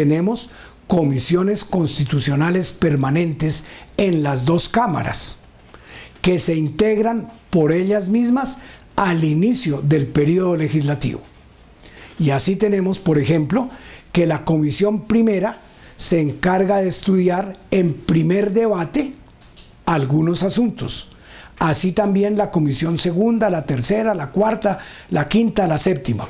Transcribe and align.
tenemos 0.00 0.48
comisiones 0.86 1.62
constitucionales 1.62 2.70
permanentes 2.70 3.66
en 3.98 4.22
las 4.22 4.46
dos 4.46 4.70
cámaras, 4.70 5.40
que 6.22 6.38
se 6.38 6.56
integran 6.56 7.30
por 7.50 7.70
ellas 7.70 8.08
mismas 8.08 8.60
al 8.96 9.24
inicio 9.24 9.82
del 9.82 10.06
periodo 10.06 10.56
legislativo. 10.56 11.20
Y 12.18 12.30
así 12.30 12.56
tenemos, 12.56 12.98
por 12.98 13.18
ejemplo, 13.18 13.68
que 14.10 14.24
la 14.24 14.46
comisión 14.46 15.06
primera 15.06 15.60
se 15.96 16.22
encarga 16.22 16.78
de 16.78 16.88
estudiar 16.88 17.58
en 17.70 17.92
primer 17.92 18.52
debate 18.52 19.12
algunos 19.84 20.42
asuntos. 20.42 21.10
Así 21.58 21.92
también 21.92 22.38
la 22.38 22.50
comisión 22.50 22.98
segunda, 22.98 23.50
la 23.50 23.66
tercera, 23.66 24.14
la 24.14 24.30
cuarta, 24.30 24.78
la 25.10 25.28
quinta, 25.28 25.66
la 25.66 25.76
séptima. 25.76 26.26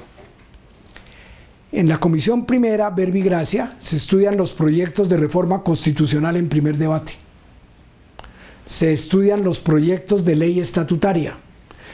En 1.73 1.89
la 1.89 1.99
comisión 1.99 2.47
primera, 2.47 2.91
Verbigracia, 2.91 3.77
se 3.79 3.97
estudian 3.97 4.37
los 4.37 4.51
proyectos 4.51 5.09
de 5.09 5.17
reforma 5.17 5.63
constitucional 5.63 6.37
en 6.37 6.49
primer 6.49 6.77
debate. 6.77 7.13
Se 8.67 8.93
estudian 8.93 9.45
los 9.45 9.61
proyectos 9.61 10.25
de 10.25 10.35
ley 10.35 10.59
estatutaria. 10.59 11.37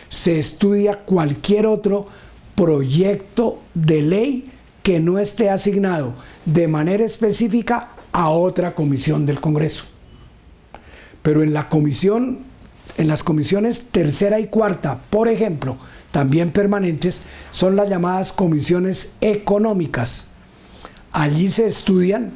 Se 0.08 0.38
estudia 0.38 1.00
cualquier 1.04 1.66
otro 1.66 2.06
proyecto 2.54 3.60
de 3.74 4.00
ley 4.00 4.50
que 4.82 4.98
no 4.98 5.18
esté 5.18 5.50
asignado 5.50 6.14
de 6.46 6.68
manera 6.68 7.04
específica 7.04 7.90
a 8.12 8.30
otra 8.30 8.74
comisión 8.74 9.26
del 9.26 9.40
Congreso. 9.40 9.84
Pero 11.22 11.42
en 11.42 11.52
la 11.52 11.68
comisión, 11.68 12.44
en 12.96 13.08
las 13.08 13.22
comisiones 13.22 13.88
tercera 13.90 14.40
y 14.40 14.46
cuarta, 14.46 15.02
por 15.10 15.28
ejemplo, 15.28 15.76
también 16.16 16.50
permanentes, 16.50 17.24
son 17.50 17.76
las 17.76 17.90
llamadas 17.90 18.32
comisiones 18.32 19.16
económicas. 19.20 20.32
Allí 21.12 21.50
se 21.50 21.66
estudian, 21.66 22.32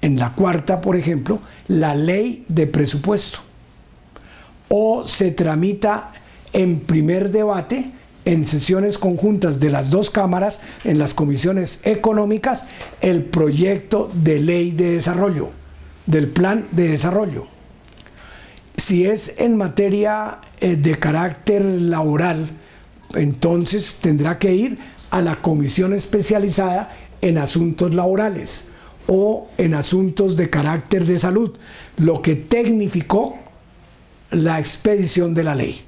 en 0.00 0.18
la 0.18 0.32
cuarta, 0.32 0.80
por 0.80 0.96
ejemplo, 0.96 1.38
la 1.66 1.94
ley 1.94 2.46
de 2.48 2.66
presupuesto. 2.66 3.40
O 4.70 5.06
se 5.06 5.32
tramita 5.32 6.14
en 6.54 6.80
primer 6.80 7.30
debate 7.30 7.92
en 8.24 8.46
sesiones 8.46 8.96
conjuntas 8.96 9.60
de 9.60 9.68
las 9.68 9.90
dos 9.90 10.08
cámaras, 10.08 10.62
en 10.84 10.98
las 10.98 11.12
comisiones 11.12 11.82
económicas, 11.84 12.68
el 13.02 13.24
proyecto 13.24 14.10
de 14.14 14.40
ley 14.40 14.70
de 14.70 14.92
desarrollo, 14.92 15.50
del 16.06 16.28
plan 16.28 16.64
de 16.70 16.88
desarrollo. 16.88 17.57
Si 18.78 19.06
es 19.06 19.34
en 19.38 19.56
materia 19.56 20.38
eh, 20.60 20.76
de 20.76 20.96
carácter 21.00 21.64
laboral, 21.64 22.48
entonces 23.14 23.98
tendrá 24.00 24.38
que 24.38 24.54
ir 24.54 24.78
a 25.10 25.20
la 25.20 25.42
comisión 25.42 25.92
especializada 25.92 26.92
en 27.20 27.38
asuntos 27.38 27.92
laborales 27.96 28.70
o 29.08 29.48
en 29.58 29.74
asuntos 29.74 30.36
de 30.36 30.48
carácter 30.48 31.06
de 31.06 31.18
salud, 31.18 31.56
lo 31.96 32.22
que 32.22 32.36
tecnificó 32.36 33.36
la 34.30 34.60
expedición 34.60 35.34
de 35.34 35.42
la 35.42 35.56
ley. 35.56 35.82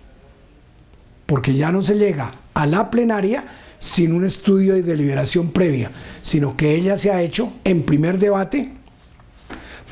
Porque 1.26 1.54
ya 1.54 1.70
no 1.70 1.82
se 1.82 1.94
llega 1.94 2.32
a 2.54 2.66
la 2.66 2.90
plenaria 2.90 3.44
sin 3.78 4.12
un 4.12 4.24
estudio 4.24 4.76
y 4.76 4.82
deliberación 4.82 5.52
previa, 5.52 5.92
sino 6.22 6.56
que 6.56 6.74
ella 6.74 6.96
se 6.96 7.12
ha 7.12 7.22
hecho 7.22 7.52
en 7.62 7.84
primer 7.84 8.18
debate 8.18 8.72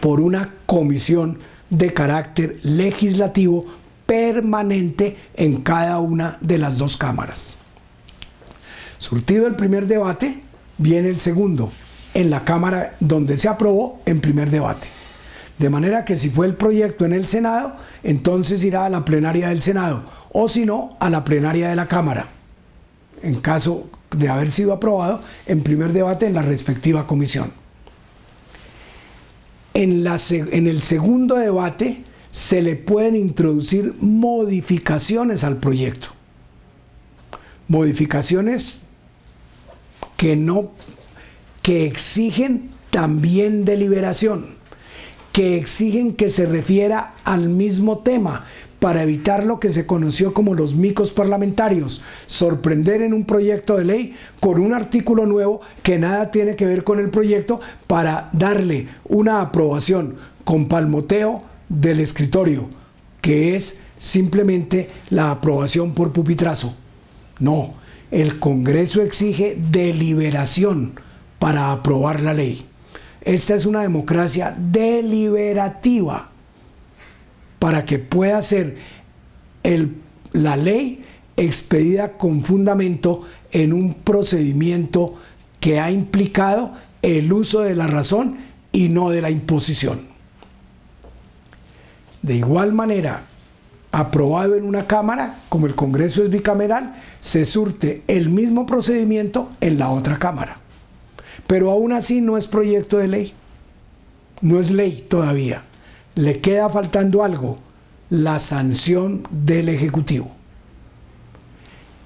por 0.00 0.20
una 0.20 0.54
comisión 0.66 1.38
de 1.70 1.92
carácter 1.92 2.58
legislativo 2.62 3.66
permanente 4.06 5.16
en 5.34 5.62
cada 5.62 5.98
una 5.98 6.38
de 6.40 6.58
las 6.58 6.78
dos 6.78 6.96
cámaras. 6.96 7.56
Surtido 8.98 9.46
el 9.46 9.54
primer 9.54 9.86
debate, 9.86 10.40
viene 10.78 11.08
el 11.08 11.20
segundo, 11.20 11.70
en 12.14 12.30
la 12.30 12.44
Cámara 12.44 12.96
donde 13.00 13.36
se 13.36 13.48
aprobó 13.48 14.00
en 14.06 14.20
primer 14.20 14.50
debate. 14.50 14.88
De 15.58 15.70
manera 15.70 16.04
que 16.04 16.14
si 16.14 16.30
fue 16.30 16.46
el 16.46 16.54
proyecto 16.54 17.04
en 17.04 17.12
el 17.12 17.26
Senado, 17.26 17.74
entonces 18.02 18.64
irá 18.64 18.86
a 18.86 18.88
la 18.88 19.04
plenaria 19.04 19.48
del 19.48 19.62
Senado 19.62 20.04
o 20.32 20.48
si 20.48 20.64
no, 20.64 20.96
a 21.00 21.10
la 21.10 21.24
plenaria 21.24 21.68
de 21.68 21.76
la 21.76 21.86
Cámara, 21.86 22.26
en 23.22 23.40
caso 23.40 23.90
de 24.10 24.28
haber 24.28 24.50
sido 24.50 24.72
aprobado 24.72 25.20
en 25.46 25.62
primer 25.62 25.92
debate 25.92 26.26
en 26.26 26.34
la 26.34 26.42
respectiva 26.42 27.06
comisión. 27.06 27.52
En, 29.80 30.66
el 30.66 30.82
segundo 30.82 31.36
debate 31.36 32.02
se 32.32 32.62
le 32.62 32.74
pueden 32.74 33.14
introducir 33.14 33.94
modificaciones 34.00 35.44
al 35.44 35.58
proyecto. 35.58 36.08
Modificaciones 37.68 38.78
que 40.16 40.34
no 40.34 40.72
que 41.62 41.86
exigen 41.86 42.70
también 42.90 43.64
deliberación 43.64 44.56
que 45.32 45.58
exigen 45.58 46.14
que 46.14 46.30
se 46.30 46.46
refiera 46.46 47.14
al 47.22 47.48
mismo 47.48 47.98
tema 47.98 48.46
para 48.78 49.02
evitar 49.02 49.44
lo 49.44 49.58
que 49.58 49.70
se 49.70 49.86
conoció 49.86 50.32
como 50.32 50.54
los 50.54 50.74
micos 50.74 51.10
parlamentarios, 51.10 52.02
sorprender 52.26 53.02
en 53.02 53.12
un 53.12 53.24
proyecto 53.24 53.76
de 53.76 53.84
ley 53.84 54.14
con 54.40 54.60
un 54.60 54.72
artículo 54.72 55.26
nuevo 55.26 55.60
que 55.82 55.98
nada 55.98 56.30
tiene 56.30 56.54
que 56.56 56.66
ver 56.66 56.84
con 56.84 57.00
el 57.00 57.10
proyecto 57.10 57.60
para 57.86 58.30
darle 58.32 58.88
una 59.04 59.40
aprobación 59.40 60.16
con 60.44 60.68
palmoteo 60.68 61.42
del 61.68 62.00
escritorio, 62.00 62.68
que 63.20 63.56
es 63.56 63.82
simplemente 63.98 64.90
la 65.10 65.32
aprobación 65.32 65.92
por 65.92 66.12
pupitrazo. 66.12 66.76
No, 67.40 67.74
el 68.10 68.38
Congreso 68.38 69.02
exige 69.02 69.58
deliberación 69.70 70.92
para 71.38 71.72
aprobar 71.72 72.22
la 72.22 72.32
ley. 72.32 72.64
Esta 73.20 73.54
es 73.54 73.66
una 73.66 73.82
democracia 73.82 74.56
deliberativa 74.56 76.30
para 77.58 77.84
que 77.84 77.98
pueda 77.98 78.40
ser 78.42 78.76
la 80.32 80.56
ley 80.56 81.04
expedida 81.36 82.16
con 82.18 82.42
fundamento 82.42 83.22
en 83.52 83.72
un 83.72 83.94
procedimiento 83.94 85.14
que 85.60 85.80
ha 85.80 85.90
implicado 85.90 86.72
el 87.02 87.32
uso 87.32 87.60
de 87.60 87.74
la 87.74 87.86
razón 87.86 88.38
y 88.72 88.88
no 88.88 89.10
de 89.10 89.22
la 89.22 89.30
imposición. 89.30 90.08
De 92.22 92.34
igual 92.34 92.72
manera, 92.72 93.24
aprobado 93.92 94.56
en 94.56 94.64
una 94.64 94.86
Cámara, 94.86 95.36
como 95.48 95.66
el 95.66 95.74
Congreso 95.74 96.22
es 96.22 96.30
bicameral, 96.30 96.96
se 97.20 97.44
surte 97.44 98.02
el 98.06 98.28
mismo 98.28 98.66
procedimiento 98.66 99.50
en 99.60 99.78
la 99.78 99.88
otra 99.90 100.18
Cámara. 100.18 100.56
Pero 101.46 101.70
aún 101.70 101.92
así 101.92 102.20
no 102.20 102.36
es 102.36 102.46
proyecto 102.46 102.98
de 102.98 103.08
ley. 103.08 103.32
No 104.40 104.60
es 104.60 104.70
ley 104.70 105.06
todavía. 105.08 105.62
Le 106.18 106.40
queda 106.40 106.68
faltando 106.68 107.22
algo, 107.22 107.58
la 108.10 108.40
sanción 108.40 109.22
del 109.30 109.68
Ejecutivo. 109.68 110.32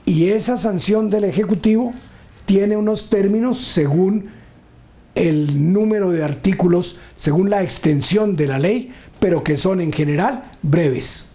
Y 0.05 0.27
esa 0.27 0.59
sanción 0.59 1.09
del 1.09 1.25
Ejecutivo 1.25 1.95
tiene 2.45 2.77
unos 2.77 3.09
términos 3.09 3.57
según 3.57 4.29
el 5.15 5.73
número 5.73 6.11
de 6.11 6.23
artículos, 6.23 7.01
según 7.17 7.49
la 7.49 7.63
extensión 7.63 8.37
de 8.37 8.49
la 8.49 8.59
ley, 8.59 8.93
pero 9.19 9.43
que 9.43 9.57
son 9.57 9.81
en 9.81 9.91
general 9.91 10.45
breves. 10.61 11.33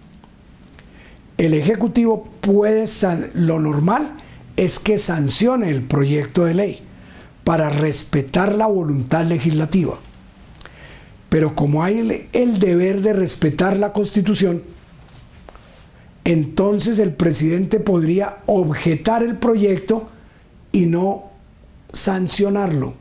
El 1.40 1.56
Ejecutivo 1.56 2.30
puede, 2.42 2.86
lo 3.34 3.60
normal 3.60 4.18
es 4.56 4.78
que 4.78 5.00
sancione 5.00 5.72
el 5.72 5.82
proyecto 5.82 6.46
de 6.46 6.54
ley 6.54 6.82
para 7.44 7.70
respetar 7.70 8.54
la 8.54 8.68
voluntad 8.68 9.26
legislativa. 9.26 9.98
Pero 11.38 11.54
como 11.54 11.84
hay 11.84 12.28
el, 12.34 12.60
deber 12.60 13.02
de 13.04 13.14
respetar 13.14 13.78
la 13.78 13.94
constitución, 13.94 14.64
entonces 16.24 16.98
el 16.98 17.14
presidente 17.14 17.80
podría 17.80 18.40
objetar 18.48 19.22
el 19.22 19.38
proyecto 19.38 20.10
y 20.72 20.88
no 20.88 21.26
sancionarlo, 21.94 22.96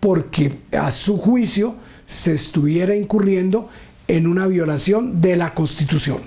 porque 0.00 0.58
a 0.72 0.90
su 0.90 1.16
juicio 1.16 1.76
se 2.08 2.34
estuviera 2.34 2.96
incurriendo 2.96 3.68
en 4.08 4.26
una 4.26 4.48
violación 4.48 5.20
de 5.20 5.36
la 5.36 5.54
constitución. 5.54 6.22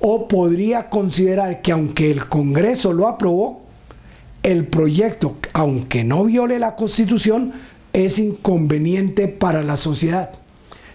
O 0.00 0.26
podría 0.26 0.90
considerar 0.90 1.62
que 1.62 1.70
aunque 1.70 2.10
el 2.10 2.26
Congreso 2.26 2.92
lo 2.92 3.06
aprobó, 3.06 3.62
el 4.42 4.66
proyecto, 4.66 5.36
aunque 5.52 6.02
no 6.02 6.24
viole 6.24 6.58
la 6.58 6.74
constitución, 6.74 7.52
es 7.92 8.18
inconveniente 8.18 9.28
para 9.28 9.62
la 9.62 9.76
sociedad. 9.76 10.32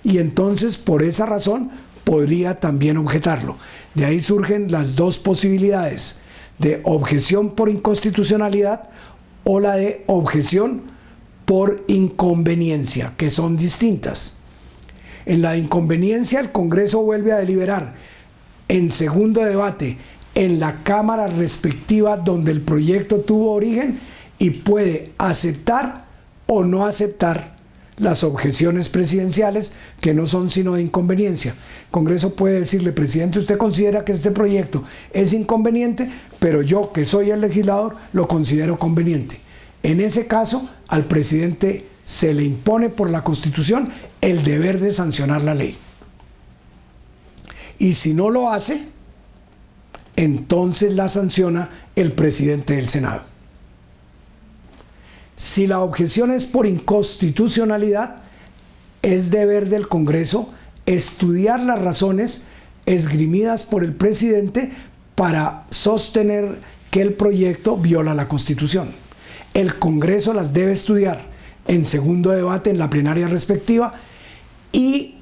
Y 0.03 0.17
entonces, 0.17 0.77
por 0.77 1.03
esa 1.03 1.25
razón, 1.25 1.71
podría 2.03 2.59
también 2.59 2.97
objetarlo. 2.97 3.57
De 3.95 4.05
ahí 4.05 4.19
surgen 4.19 4.71
las 4.71 4.95
dos 4.95 5.17
posibilidades, 5.17 6.21
de 6.59 6.81
objeción 6.83 7.51
por 7.51 7.69
inconstitucionalidad 7.69 8.89
o 9.43 9.59
la 9.59 9.75
de 9.75 10.03
objeción 10.07 10.81
por 11.45 11.83
inconveniencia, 11.87 13.13
que 13.17 13.29
son 13.29 13.57
distintas. 13.57 14.37
En 15.25 15.41
la 15.41 15.57
inconveniencia 15.57 16.39
el 16.39 16.51
Congreso 16.51 17.01
vuelve 17.01 17.31
a 17.31 17.37
deliberar 17.37 17.95
en 18.67 18.91
segundo 18.91 19.43
debate 19.43 19.97
en 20.35 20.59
la 20.59 20.83
Cámara 20.83 21.27
respectiva 21.27 22.17
donde 22.17 22.51
el 22.51 22.61
proyecto 22.61 23.19
tuvo 23.19 23.51
origen 23.51 23.99
y 24.39 24.49
puede 24.49 25.11
aceptar 25.17 26.05
o 26.53 26.63
no 26.63 26.85
aceptar 26.85 27.53
las 27.97 28.23
objeciones 28.23 28.89
presidenciales 28.89 29.73
que 29.99 30.13
no 30.13 30.25
son 30.25 30.49
sino 30.49 30.73
de 30.73 30.81
inconveniencia. 30.81 31.51
El 31.51 31.91
Congreso 31.91 32.35
puede 32.35 32.59
decirle, 32.59 32.91
presidente, 32.91 33.39
usted 33.39 33.57
considera 33.57 34.03
que 34.03 34.11
este 34.11 34.31
proyecto 34.31 34.83
es 35.11 35.33
inconveniente, 35.33 36.11
pero 36.39 36.61
yo 36.61 36.91
que 36.91 37.05
soy 37.05 37.31
el 37.31 37.41
legislador 37.41 37.95
lo 38.13 38.27
considero 38.27 38.79
conveniente. 38.79 39.39
En 39.83 39.99
ese 39.99 40.27
caso, 40.27 40.69
al 40.87 41.05
presidente 41.05 41.87
se 42.05 42.33
le 42.33 42.43
impone 42.43 42.89
por 42.89 43.09
la 43.09 43.23
Constitución 43.23 43.89
el 44.21 44.43
deber 44.43 44.79
de 44.79 44.91
sancionar 44.91 45.41
la 45.41 45.53
ley. 45.53 45.77
Y 47.79 47.93
si 47.93 48.13
no 48.13 48.29
lo 48.29 48.51
hace, 48.51 48.85
entonces 50.15 50.93
la 50.93 51.09
sanciona 51.09 51.87
el 51.95 52.11
presidente 52.13 52.75
del 52.75 52.89
Senado. 52.89 53.32
Si 55.35 55.67
la 55.67 55.79
objeción 55.79 56.31
es 56.31 56.45
por 56.45 56.65
inconstitucionalidad, 56.65 58.17
es 59.01 59.31
deber 59.31 59.69
del 59.69 59.87
Congreso 59.87 60.53
estudiar 60.85 61.59
las 61.59 61.81
razones 61.81 62.45
esgrimidas 62.85 63.63
por 63.63 63.83
el 63.83 63.93
presidente 63.93 64.71
para 65.15 65.65
sostener 65.69 66.59
que 66.91 67.01
el 67.01 67.13
proyecto 67.13 67.77
viola 67.77 68.13
la 68.13 68.27
Constitución. 68.27 68.91
El 69.53 69.77
Congreso 69.79 70.33
las 70.33 70.53
debe 70.53 70.71
estudiar 70.71 71.27
en 71.67 71.85
segundo 71.85 72.31
debate 72.31 72.69
en 72.69 72.79
la 72.79 72.89
plenaria 72.89 73.27
respectiva 73.27 73.93
y 74.71 75.15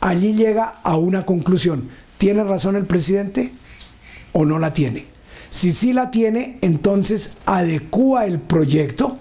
allí 0.00 0.34
llega 0.34 0.80
a 0.82 0.96
una 0.96 1.24
conclusión. 1.24 1.88
¿Tiene 2.18 2.44
razón 2.44 2.76
el 2.76 2.86
presidente 2.86 3.52
o 4.32 4.44
no 4.44 4.58
la 4.58 4.74
tiene? 4.74 5.06
Si 5.50 5.72
sí 5.72 5.92
la 5.92 6.10
tiene, 6.10 6.58
entonces 6.60 7.38
adecúa 7.46 8.26
el 8.26 8.38
proyecto 8.38 9.18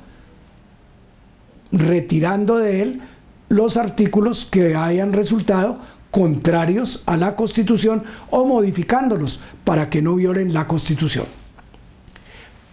retirando 1.71 2.57
de 2.57 2.81
él 2.81 3.01
los 3.49 3.77
artículos 3.77 4.45
que 4.45 4.75
hayan 4.75 5.13
resultado 5.13 5.79
contrarios 6.11 7.03
a 7.05 7.17
la 7.17 7.35
Constitución 7.35 8.03
o 8.29 8.45
modificándolos 8.45 9.41
para 9.63 9.89
que 9.89 10.01
no 10.01 10.15
violen 10.15 10.53
la 10.53 10.67
Constitución. 10.67 11.25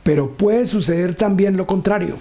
Pero 0.03 0.37
puede 0.37 0.67
suceder 0.67 1.15
también 1.15 1.57
lo 1.57 1.67
contrario, 1.67 2.19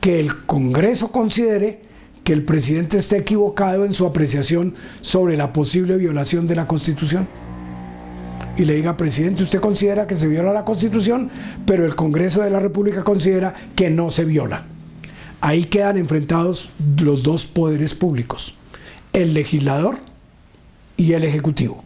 que 0.00 0.20
el 0.20 0.44
Congreso 0.46 1.10
considere 1.10 1.82
que 2.24 2.32
el 2.32 2.44
presidente 2.44 2.98
esté 2.98 3.18
equivocado 3.18 3.84
en 3.84 3.94
su 3.94 4.06
apreciación 4.06 4.74
sobre 5.00 5.36
la 5.36 5.52
posible 5.52 5.96
violación 5.96 6.46
de 6.46 6.56
la 6.56 6.66
Constitución. 6.66 7.26
Y 8.56 8.64
le 8.64 8.74
diga, 8.74 8.96
presidente, 8.96 9.42
usted 9.42 9.60
considera 9.60 10.06
que 10.06 10.14
se 10.14 10.28
viola 10.28 10.52
la 10.52 10.64
Constitución, 10.64 11.30
pero 11.64 11.84
el 11.84 11.94
Congreso 11.94 12.42
de 12.42 12.50
la 12.50 12.60
República 12.60 13.04
considera 13.04 13.54
que 13.74 13.88
no 13.90 14.10
se 14.10 14.24
viola. 14.24 14.66
Ahí 15.40 15.64
quedan 15.64 15.96
enfrentados 15.96 16.70
los 17.00 17.22
dos 17.22 17.44
poderes 17.44 17.94
públicos, 17.94 18.54
el 19.12 19.34
legislador 19.34 19.98
y 20.96 21.12
el 21.12 21.24
ejecutivo. 21.24 21.84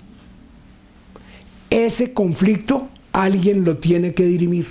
Ese 1.68 2.14
conflicto 2.14 2.88
alguien 3.12 3.64
lo 3.64 3.76
tiene 3.76 4.14
que 4.14 4.24
dirimir. 4.24 4.66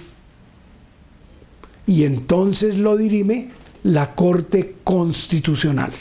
Y 1.85 2.05
entonces 2.05 2.77
lo 2.79 2.97
dirime 2.97 3.51
la 3.83 4.15
Corte 4.15 4.75
Constitucional, 4.83 5.91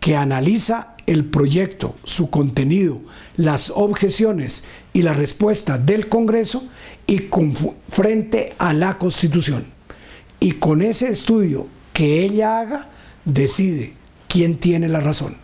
que 0.00 0.16
analiza 0.16 0.94
el 1.06 1.24
proyecto, 1.24 1.96
su 2.04 2.30
contenido, 2.30 3.00
las 3.36 3.72
objeciones 3.74 4.64
y 4.92 5.02
la 5.02 5.14
respuesta 5.14 5.78
del 5.78 6.08
Congreso 6.08 6.68
y 7.06 7.28
frente 7.88 8.54
a 8.58 8.72
la 8.72 8.98
Constitución 8.98 9.75
y 10.40 10.52
con 10.52 10.82
ese 10.82 11.08
estudio 11.08 11.66
que 11.92 12.22
ella 12.22 12.60
haga, 12.60 12.88
decide 13.24 13.94
quién 14.28 14.58
tiene 14.58 14.88
la 14.88 15.00
razón. 15.00 15.36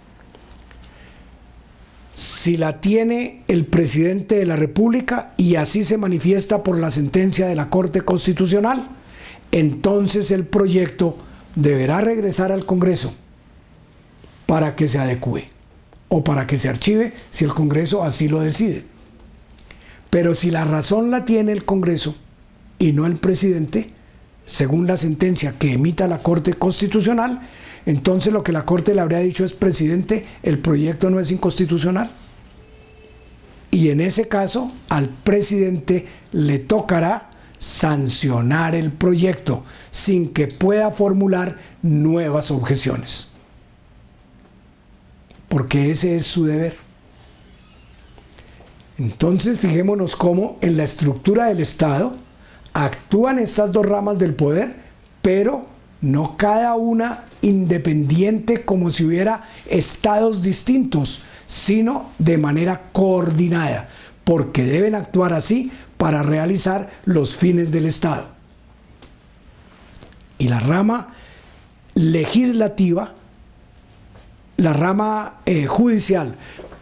Si 2.13 2.59
la 2.59 2.81
tiene 2.81 3.43
el 3.49 3.65
presidente 3.65 4.35
de 4.37 4.45
la 4.45 4.57
República 4.57 5.33
y 5.39 5.57
así 5.57 5.83
se 5.83 5.97
manifiesta 5.97 6.63
por 6.63 6.79
la 6.79 6.91
sentencia 6.91 7.47
de 7.47 7.57
la 7.57 7.71
Corte 7.71 8.03
Constitucional, 8.03 8.89
entonces 9.51 10.31
el 10.31 10.47
proyecto 10.47 11.17
deberá 11.55 12.01
regresar 12.01 12.53
al 12.53 12.67
Congreso 12.67 13.15
para 14.47 14.77
que 14.77 14.89
se 14.89 14.99
adecue 14.99 15.49
o 16.09 16.23
para 16.23 16.47
que 16.47 16.59
se 16.59 16.69
archive 16.69 17.15
si 17.31 17.45
el 17.45 17.55
Congreso 17.55 18.03
así 18.05 18.29
lo 18.29 18.41
decide. 18.41 18.85
Pero 20.11 20.35
si 20.35 20.51
la 20.51 20.65
razón 20.65 21.11
la 21.11 21.25
tiene 21.25 21.53
el 21.53 21.65
Congreso 21.65 22.15
y 22.79 22.93
no 22.93 23.07
el 23.07 23.17
presidente, 23.17 23.91
según 24.45 24.87
la 24.87 24.97
sentencia 24.97 25.59
que 25.59 25.73
emita 25.73 26.07
la 26.07 26.19
Corte 26.19 26.55
Constitucional, 26.55 27.49
entonces 27.87 28.33
lo 28.33 28.43
que 28.43 28.53
la 28.53 28.65
Corte 28.65 28.95
le 28.95 29.01
habría 29.01 29.19
dicho 29.19 29.45
es, 29.45 29.53
presidente, 29.53 30.25
el 30.43 30.59
proyecto 30.59 31.11
no 31.11 31.21
es 31.21 31.31
inconstitucional. 31.31 32.11
Y 33.71 33.91
en 33.91 34.01
ese 34.01 34.29
caso, 34.29 34.73
al 34.89 35.09
presidente 35.09 36.07
le 36.33 36.59
tocará 36.59 37.31
sancionar 37.59 38.75
el 38.75 38.91
proyecto 38.93 39.65
sin 39.91 40.33
que 40.33 40.49
pueda 40.49 40.91
formular 40.91 41.59
nuevas 41.81 42.51
objeciones. 42.51 43.31
Porque 45.49 45.91
ese 45.91 46.17
es 46.17 46.27
su 46.27 46.45
deber. 46.45 46.75
Entonces 48.99 49.59
fijémonos 49.59 50.17
cómo 50.17 50.59
en 50.61 50.77
la 50.77 50.85
estructura 50.85 51.47
del 51.47 51.61
Estado, 51.61 52.17
actúan 52.73 53.39
estas 53.39 53.73
dos 53.73 53.87
ramas 53.87 54.19
del 54.19 54.35
poder, 54.35 54.75
pero 55.21 55.67
no 56.01 56.37
cada 56.37 56.75
una 56.75 57.25
independiente 57.43 58.65
como 58.65 58.91
si 58.91 59.05
hubiera 59.05 59.45
estados 59.67 60.43
distintos, 60.43 61.23
sino 61.47 62.11
de 62.19 62.39
manera 62.39 62.91
coordinada, 62.93 63.89
porque 64.25 64.65
deben 64.65 64.95
actuar 64.95 65.33
así 65.33 65.71
para 65.97 66.23
realizar 66.23 66.91
los 67.05 67.37
fines 67.37 67.71
del 67.71 67.87
Estado. 67.87 68.27
Y 70.39 70.49
la 70.49 70.59
rama 70.59 71.15
legislativa, 71.95 73.15
la 74.57 74.73
rama 74.73 75.41
eh, 75.47 75.67
judicial, 75.67 76.37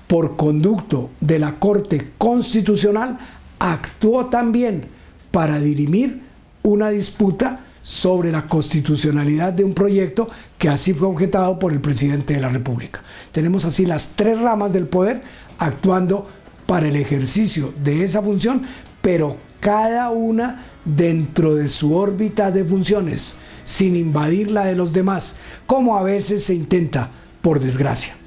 por 0.07 0.37
conducto 0.37 1.11
de 1.21 1.39
la 1.39 1.59
Corte 1.59 2.13
Constitucional, 2.17 3.19
actuó 3.59 4.27
también 4.27 4.89
para 5.31 5.59
dirimir 5.59 6.23
una 6.63 6.91
disputa 6.91 7.65
sobre 7.83 8.31
la 8.31 8.47
constitucionalidad 8.47 9.53
de 9.53 9.65
un 9.65 9.75
proyecto 9.75 10.29
que 10.59 10.69
así 10.69 10.93
fue 10.93 11.09
objetado 11.09 11.59
por 11.59 11.73
el 11.73 11.81
presidente 11.81 12.35
de 12.35 12.41
la 12.41 12.49
República. 12.49 13.03
Tenemos 13.33 13.65
así 13.65 13.87
las 13.87 14.15
tres 14.17 14.39
ramas 14.41 14.73
del 14.73 14.87
poder 14.87 15.23
actuando 15.59 16.29
para 16.67 16.89
el 16.89 16.97
ejercicio 16.97 17.73
de 17.83 18.05
esa 18.05 18.23
función, 18.23 18.63
pero 19.01 19.37
cada 19.61 20.11
una 20.11 20.67
dentro 20.85 21.55
de 21.55 21.69
su 21.69 21.95
órbita 21.95 22.51
de 22.51 22.65
funciones, 22.65 23.37
sin 23.65 23.97
invadir 23.97 24.51
la 24.51 24.67
de 24.67 24.77
los 24.77 24.93
demás, 24.93 25.39
como 25.67 25.97
a 25.97 26.03
veces 26.03 26.45
se 26.45 26.55
intenta, 26.55 27.11
por 27.43 27.61
desgracia. 27.61 28.20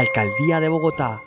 Alcaldía 0.00 0.60
de 0.60 0.68
Bogotá 0.70 1.20